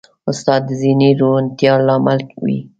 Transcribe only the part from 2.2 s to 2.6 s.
وي.